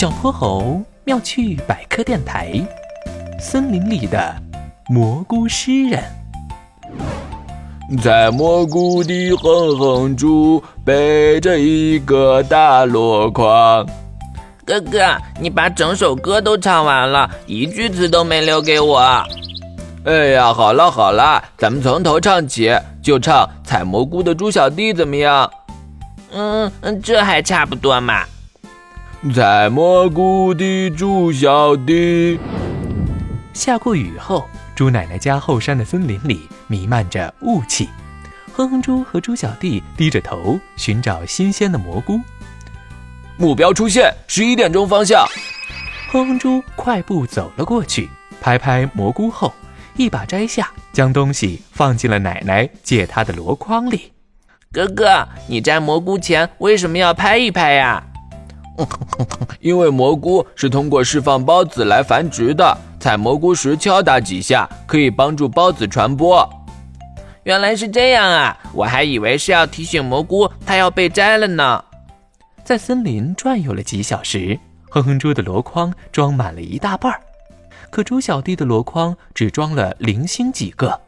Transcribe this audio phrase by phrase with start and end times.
[0.00, 2.54] 小泼猴妙趣百科电台，
[3.38, 4.34] 森林里的
[4.88, 6.02] 蘑菇诗人。
[8.02, 13.86] 采蘑菇的哼哼猪背着一个大箩筐。
[14.64, 19.22] 哥哥，你把整首歌都唱完了，一句词都没留给我。
[20.06, 25.50] 哎呀，好了好了，咱们从头唱起，就唱采蘑菇的猪小弟怎么样？
[26.32, 26.72] 嗯，
[27.02, 28.24] 这还差不多嘛。
[29.28, 32.40] 采蘑菇的猪小弟。
[33.52, 37.90] 下过雨后，猪奶奶家后山的森林里弥漫着雾气。
[38.54, 42.18] 哼哼猪和猪小弟低着头寻找新鲜的蘑菇。
[43.36, 45.26] 目标出现，十一点钟方向。
[46.10, 48.08] 哼哼猪快步走了过去，
[48.40, 49.52] 拍拍蘑菇后，
[49.96, 54.12] 一把摘下，将东西放进了奶奶借他的箩筐里。
[54.72, 58.02] 哥哥，你摘蘑菇前为什么要拍一拍呀？
[59.60, 66.48] 因为蘑菇是通过释放孢子来繁殖的，采蘑菇时敲打几下可以帮助孢子传播。
[67.44, 71.84] 原来是这样啊，我还以为是要提醒蘑菇它要被摘了呢。
[72.64, 74.58] 在森林转悠了几小时，
[74.90, 77.20] 哼哼猪的箩筐装满了一大半儿，
[77.90, 81.00] 可猪小弟的箩筐只装了零星几个。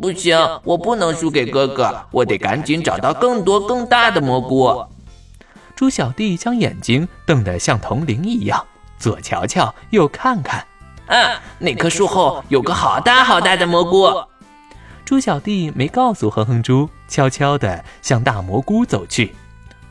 [0.00, 4.84] 不行，我不能输给哥哥，我得赶紧找到更多更大的蘑菇。
[5.74, 8.64] 猪小弟将眼睛瞪得像铜铃一样，
[8.98, 10.64] 左瞧瞧，右看看。
[11.06, 14.08] 啊，那棵树后有个好大好大的蘑菇。
[15.04, 19.34] 猪小弟没告诉哼哼猪，悄悄地向大蘑菇走去。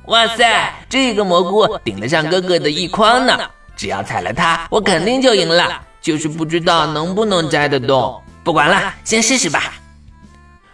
[0.05, 3.37] 哇塞，这个蘑菇顶得上哥哥的一筐呢！
[3.75, 5.81] 只要踩了它，我肯定就赢了。
[6.01, 8.19] 就是不知道能不能摘得动。
[8.43, 9.73] 不管了，先试试吧。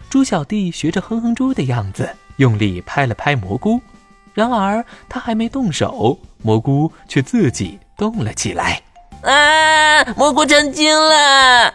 [0.08, 3.80] 猪小弟学着哼哼猪的样子，用力拍了拍蘑菇。
[4.38, 8.80] 然而他还没动手，蘑菇却自己动了起来。
[9.22, 10.04] 啊！
[10.16, 11.74] 蘑菇成精了！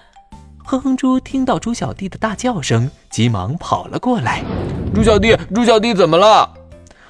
[0.64, 4.42] 哼哼猪听到猪小弟的大叫声，急忙跑了过来。
[4.96, 6.50] 猪小弟，猪小弟怎么了？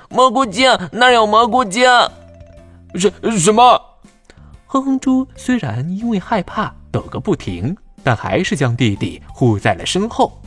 [0.09, 1.87] 蘑菇精，那儿有蘑菇精！
[2.95, 3.79] 什什么？
[4.65, 10.41] 哼哼猪虽然因为害怕抖个不停，但还是将弟弟护在了身后。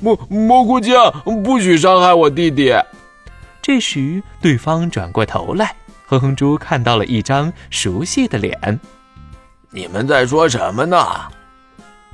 [0.00, 0.96] 蘑蘑菇精，
[1.44, 2.74] 不许伤害我弟弟！
[3.68, 8.80] 这时，对方转过头来，哼哼猪看到了一张熟悉的脸。
[9.70, 10.96] 你们在说什么呢？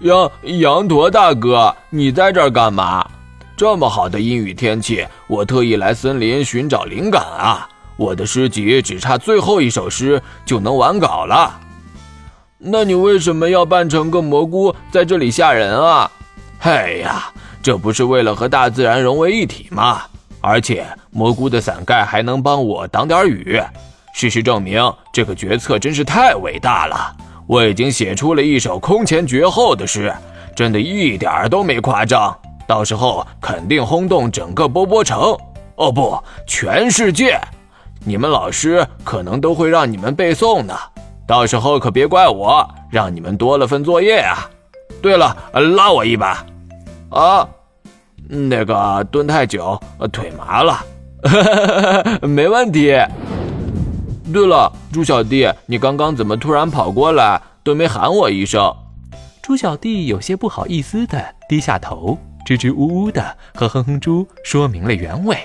[0.00, 0.28] 羊
[0.59, 3.09] 羊驼大哥，你在这儿干嘛？
[3.56, 7.69] 这么好的阴雨天气，我特意来森林寻找灵感啊！
[7.97, 11.60] 我的诗集只差最后一首诗就能完稿了。
[12.59, 16.10] 那你为什么要扮成个蘑菇在这里吓人啊？
[16.62, 17.32] 哎呀，
[17.62, 20.03] 这不是为了和大自然融为一体吗？
[20.47, 23.59] 而且蘑菇的伞盖还能帮我挡点雨。
[24.12, 27.16] 事实证明，这个决策真是太伟大了。
[27.47, 30.15] 我已经写出了一首空前绝后的诗，
[30.54, 32.37] 真的一点儿都没夸张。
[32.66, 35.37] 到时候肯定轰动整个波波城，
[35.77, 37.41] 哦不，全世界。
[38.04, 40.75] 你们老师可能都会让你们背诵呢，
[41.27, 44.49] 到时候可别怪我，让你们多了份作业啊。
[45.00, 45.34] 对了，
[45.77, 46.44] 拉我一把。
[47.10, 47.49] 啊，
[48.29, 49.81] 那个蹲太久，
[50.12, 50.85] 腿麻了。
[52.27, 52.97] 没问题。
[54.33, 58.75] 对了，猪小弟，你刚刚怎么突然跑过来，都没喊我一声？
[59.43, 62.19] 猪小弟有些不好意思的低下头。
[62.47, 65.37] 支支吾吾的和哼哼猪说明了原委。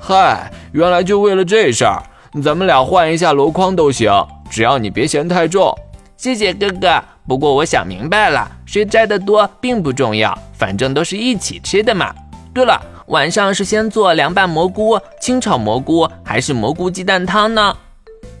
[0.00, 2.02] 嗨，原来就为了这事儿，
[2.42, 4.12] 咱们俩换一下箩筐都行，
[4.50, 5.72] 只要你别嫌太重。
[6.16, 7.02] 谢谢哥哥。
[7.26, 12.14] 不过我想明白了，谁摘的多并不重要，反正都是一起吃的嘛。
[12.54, 17.76] 对了，晚上是先做凉拌蘑菇、清炒蘑菇，还是蘑菇鸡蛋汤呢？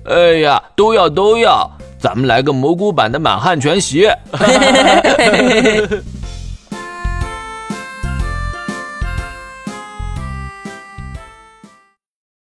[0.04, 4.08] 哎呀，都要都要，咱们来个蘑菇版的满汉全席。